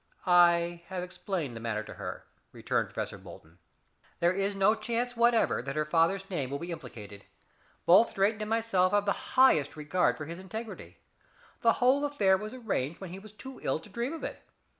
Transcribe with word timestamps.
"I 0.25 0.81
have 0.87 1.03
explained 1.03 1.55
the 1.55 1.59
matter 1.59 1.83
to 1.83 1.93
her," 1.93 2.25
returned 2.51 2.87
Professor 2.87 3.19
Bolton. 3.19 3.59
"There 4.19 4.31
is 4.33 4.55
no 4.55 4.73
chance 4.73 5.15
whatever 5.15 5.61
that 5.61 5.75
her 5.75 5.85
father's 5.85 6.27
name 6.27 6.49
will 6.49 6.57
be 6.57 6.71
implicated. 6.71 7.23
Both 7.85 8.15
Drayton 8.15 8.41
and 8.41 8.49
myself 8.49 8.93
have 8.93 9.05
the 9.05 9.35
highest 9.37 9.75
regard 9.77 10.17
for 10.17 10.25
his 10.25 10.39
integrity. 10.39 10.97
The 11.59 11.73
whole 11.73 12.03
affair 12.03 12.35
was 12.35 12.51
arranged 12.55 12.99
when 12.99 13.11
he 13.11 13.19
was 13.19 13.31
too 13.31 13.59
ill 13.61 13.77
to 13.77 13.89
dream 13.89 14.13
of 14.13 14.23
it. 14.23 14.41